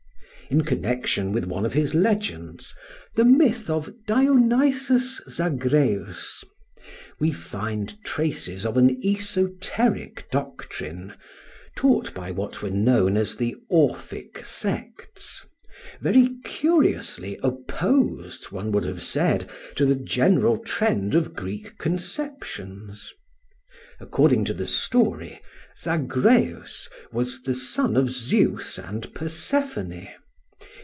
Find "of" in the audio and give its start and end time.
1.65-1.71, 3.69-3.89, 8.65-8.75, 21.15-21.33, 27.95-28.09